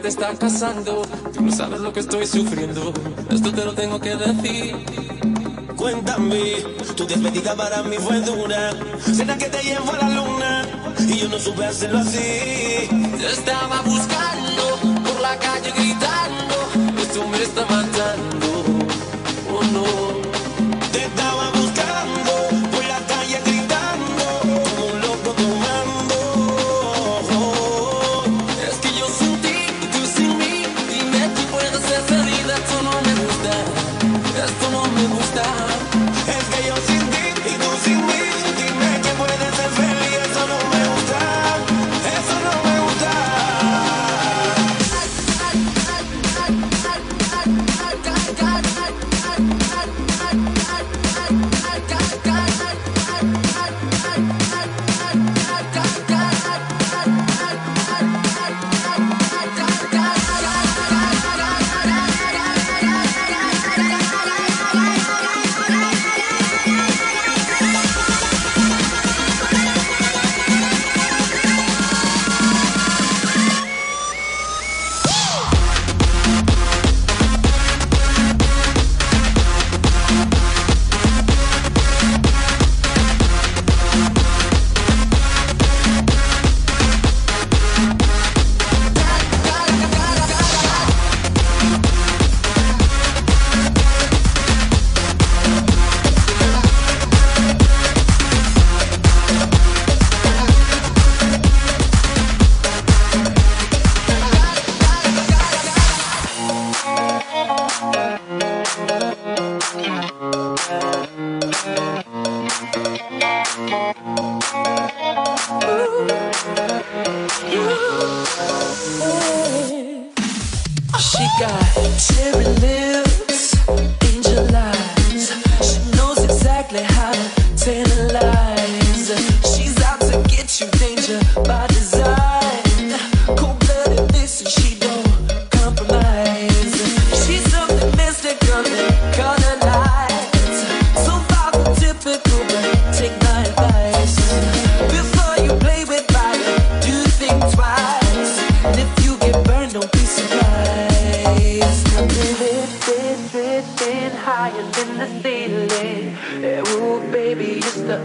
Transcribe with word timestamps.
te 0.00 0.08
está 0.08 0.32
pasando. 0.32 1.02
Tú 1.34 1.42
no 1.42 1.52
sabes 1.52 1.80
lo 1.80 1.92
que 1.92 2.00
estoy 2.00 2.26
sufriendo. 2.26 2.92
Esto 3.30 3.52
te 3.52 3.64
lo 3.64 3.74
tengo 3.74 4.00
que 4.00 4.16
decir. 4.16 4.76
Cuéntame, 5.76 6.56
tu 6.96 7.06
despedida 7.06 7.54
para 7.54 7.82
mí 7.82 7.96
fue 7.98 8.20
dura. 8.20 8.72
Será 9.14 9.36
que 9.36 9.46
te 9.46 9.62
llevo 9.62 9.92
a 9.92 9.96
la 9.96 10.08
luna 10.08 10.68
y 10.98 11.18
yo 11.18 11.28
no 11.28 11.38
supe 11.38 11.64
hacerlo 11.64 11.98
así. 11.98 12.88
Te 13.18 13.26
estaba 13.32 13.82
buscando 13.82 15.02
por 15.04 15.20
la 15.20 15.36
calle 15.38 15.70
gritando. 15.76 16.54
Esto 17.00 17.28
me 17.28 17.42
está 17.42 17.66
mal. 17.66 17.79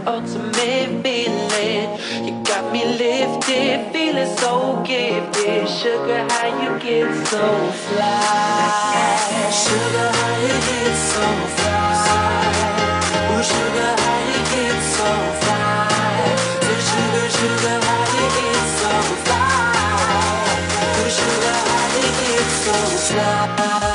ultimate 0.06 1.02
feeling. 1.02 1.88
You 2.26 2.42
got 2.44 2.72
me 2.72 2.84
lifted, 2.84 3.92
feeling 3.92 4.36
so 4.36 4.82
gifted. 4.86 5.68
Sugar, 5.68 6.26
how 6.30 6.46
you 6.62 6.78
get 6.80 7.26
so 7.26 7.44
fly? 7.86 9.50
Sugar, 9.50 10.10
how 10.18 10.34
you 10.42 10.56
get 10.68 10.96
so 11.10 11.24
fly? 11.56 12.56
Oh, 13.32 13.42
sugar, 13.50 13.92
how 14.02 14.18
you 14.30 14.40
get 14.52 14.78
so 14.96 15.08
fly? 15.40 15.88
Oh 16.62 16.78
sugar, 16.88 17.28
sugar, 17.38 17.78
how 17.86 18.04
you 18.16 18.26
get 18.36 18.64
so 18.80 18.92
fly? 19.24 19.46
Oh, 20.98 21.08
sugar, 21.16 21.58
how 21.70 21.86
you 21.96 22.10
get 22.20 22.48
so 22.64 22.74
fly? 23.06 23.85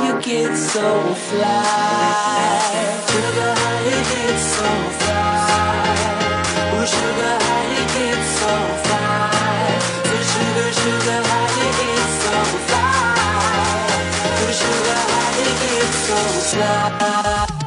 you 0.00 0.20
get 0.20 0.56
so 0.56 1.14
fly. 1.14 2.62
Sugar, 3.08 3.54
how 3.60 3.78
you 3.84 3.98
get 4.10 4.38
so 4.38 4.68
fly. 5.00 5.94
oh 6.74 6.84
sugar, 6.84 7.36
how 7.46 7.62
you 7.74 7.84
get 7.96 8.20
so 8.38 8.52
fly. 8.84 9.78
So 10.08 10.16
sugar, 10.32 10.70
sugar, 10.80 11.20
how 11.30 11.46
you 11.58 11.68
get 11.80 12.08
so 12.22 12.36
fly. 12.68 13.14
oh 14.42 14.52
sugar, 14.60 15.00
how 15.10 15.38
you 15.38 15.52
get 15.62 15.90
so 16.06 16.18
fly. 16.50 17.61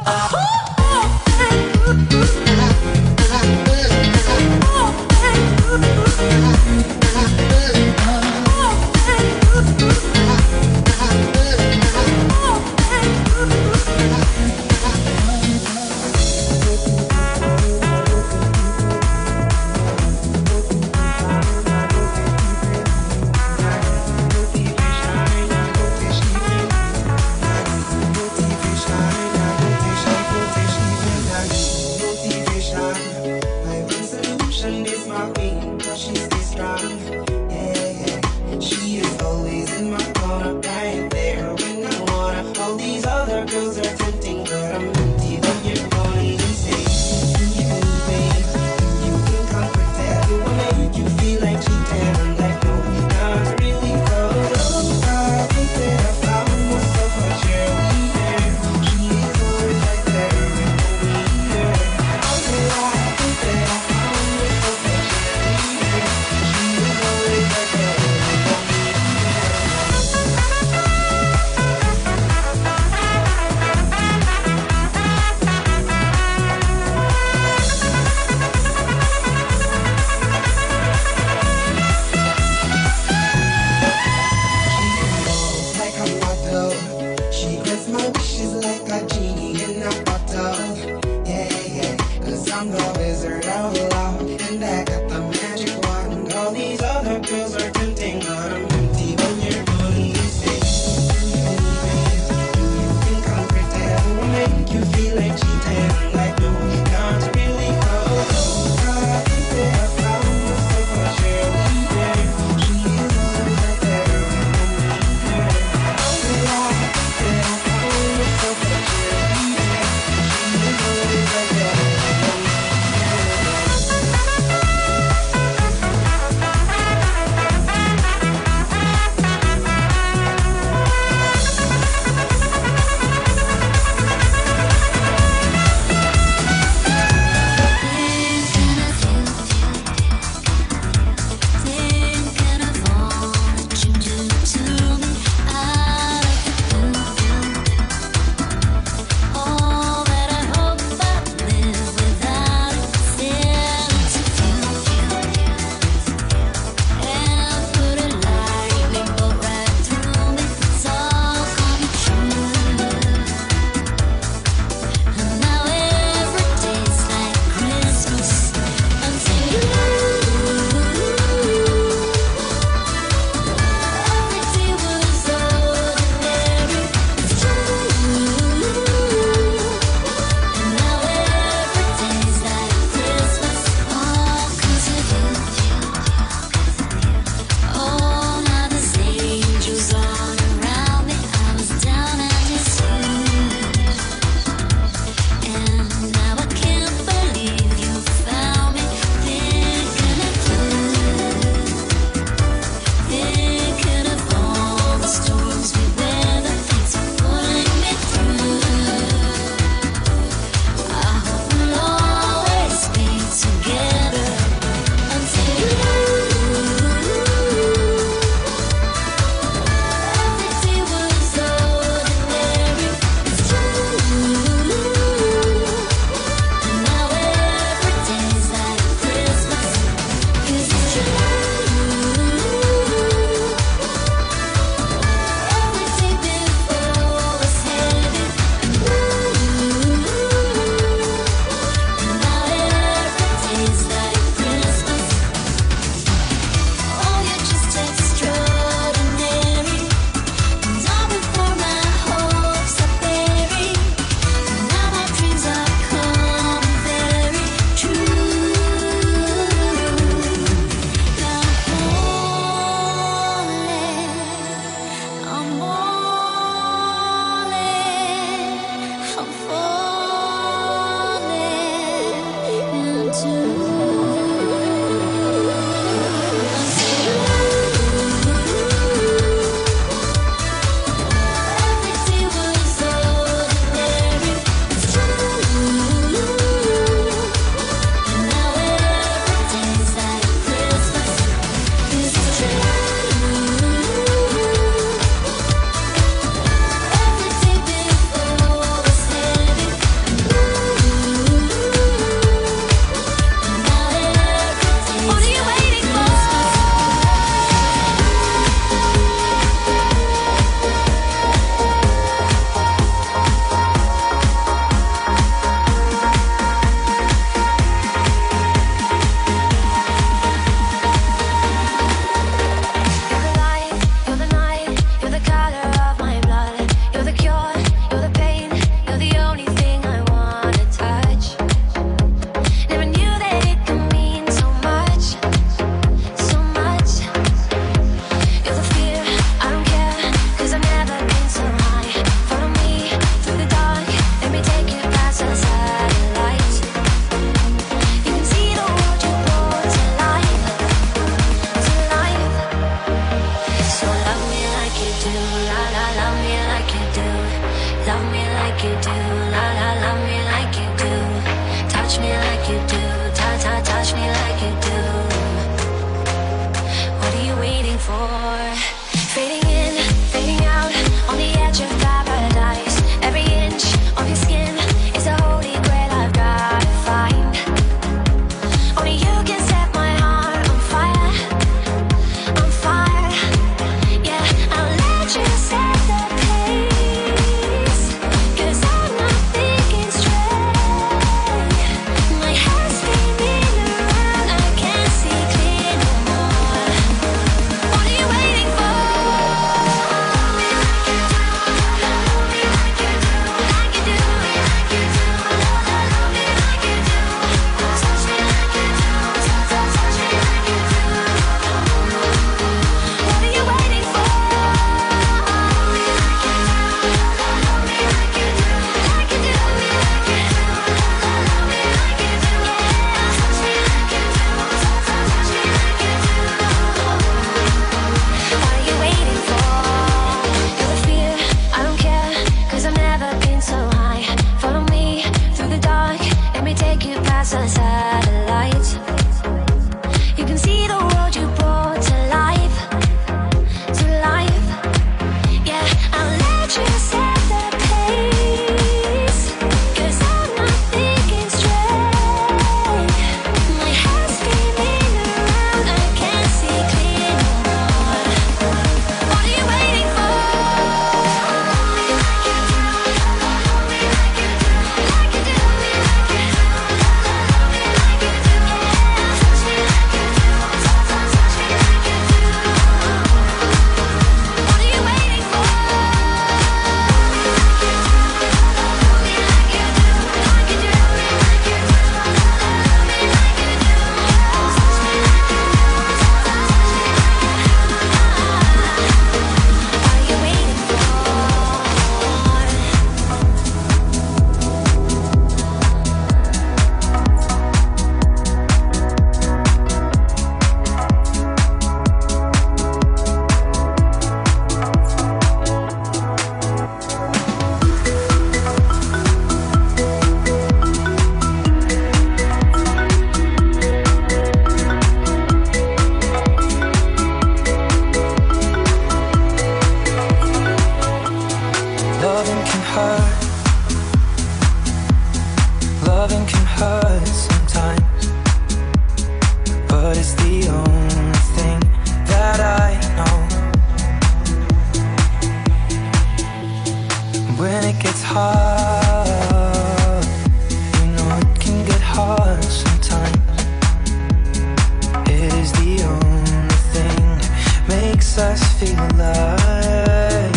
the 545.76 545.84
only 545.84 546.56
thing 546.72 546.96
that 547.18 547.64
makes 547.68 548.18
us 548.18 548.40
feel 548.58 548.78
alive. 548.96 550.32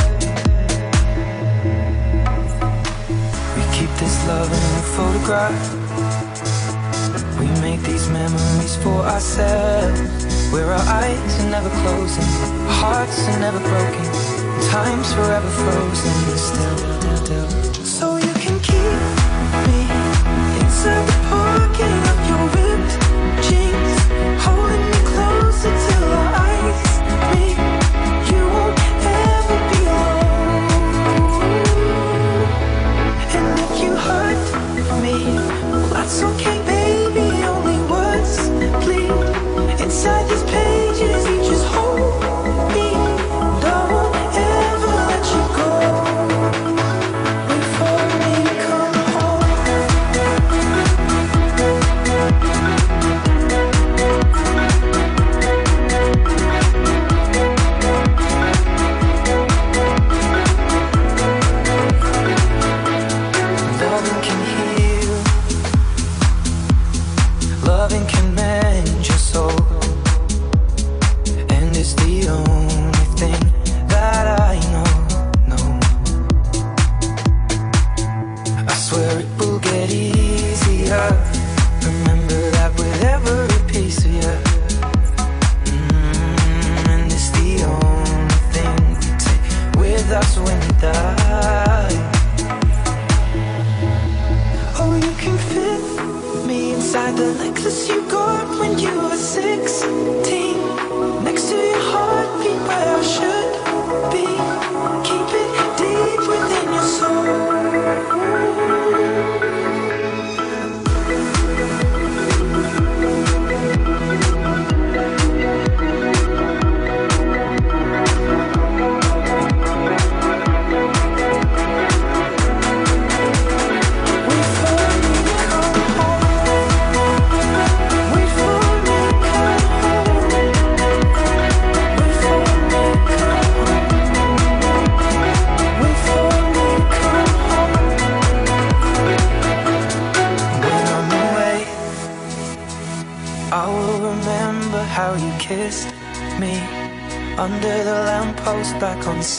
We 3.56 3.64
keep 3.76 3.92
this 4.00 4.16
love 4.28 4.52
in 4.52 4.64
a 4.80 4.86
photograph. 4.96 5.62
We 7.40 7.48
make 7.62 7.82
these 7.82 8.10
memories 8.10 8.76
for 8.78 9.00
ourselves. 9.14 10.02
Where 10.52 10.74
our 10.74 10.88
eyes 11.04 11.40
are 11.42 11.50
never 11.50 11.70
closing, 11.82 12.26
hearts 12.82 13.28
are 13.30 13.40
never 13.40 13.60
broken, 13.60 14.06
time's 14.72 15.14
forever 15.14 15.50
frozen 15.50 16.38
still. 16.38 17.50
So 17.84 18.18
you 18.18 18.34
can 18.34 18.60
keep 18.60 19.68
me. 19.68 19.80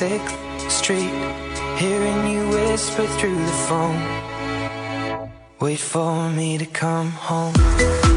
6th 0.00 0.70
Street, 0.70 1.12
hearing 1.76 2.32
you 2.32 2.48
whisper 2.48 3.06
through 3.18 3.36
the 3.36 3.58
phone. 3.68 4.00
Wait 5.60 5.78
for 5.78 6.30
me 6.30 6.56
to 6.56 6.64
come 6.64 7.10
home. 7.10 8.09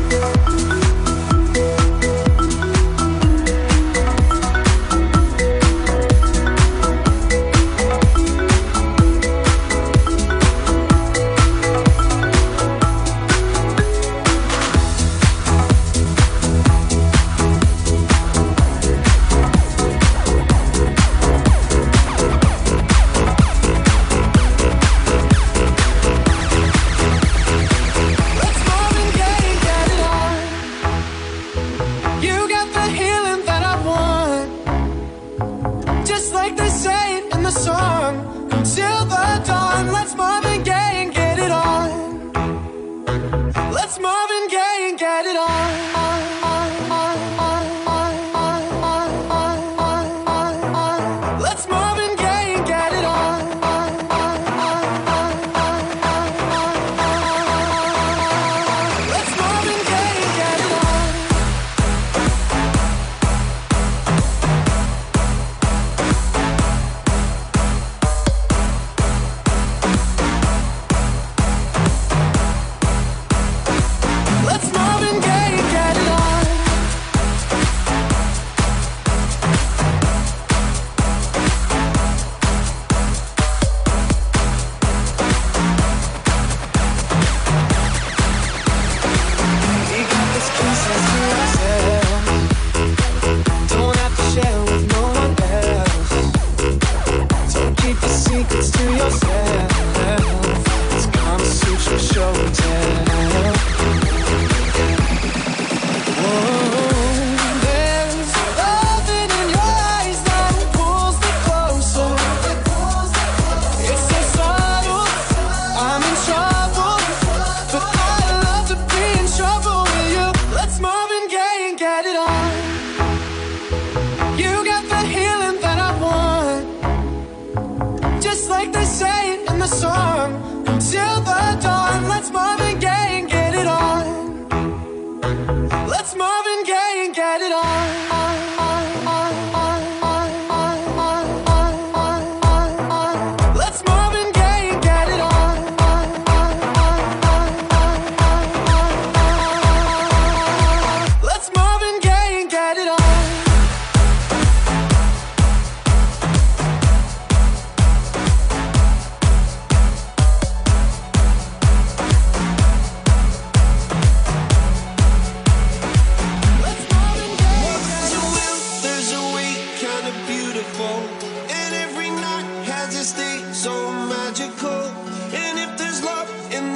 till 130.94 131.22
the 131.22 131.60
dawn. 131.60 131.73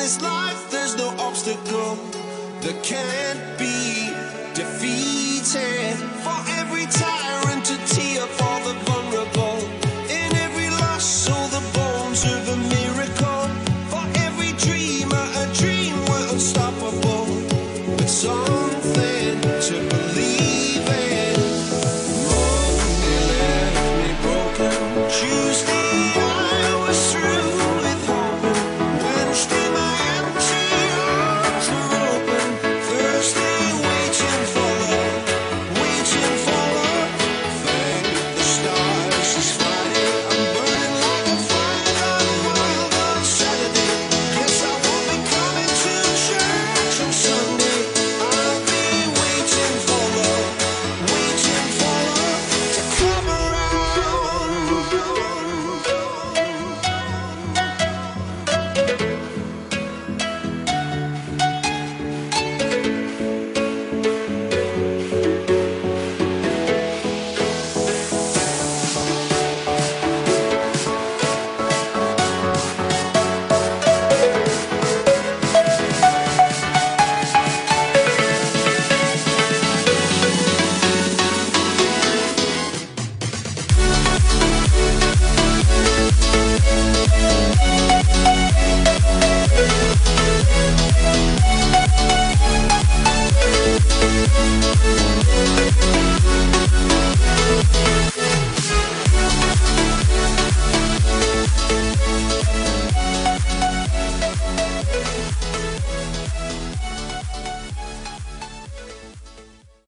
this 0.08 0.22
life, 0.22 0.72
there's 0.72 0.96
no 0.96 1.10
obstacle 1.20 1.96
that 2.62 2.82
can't 2.82 3.60
be 3.60 4.08
defeated. 4.54 5.98
For 6.24 6.40
every 6.60 6.86
time. 6.86 7.27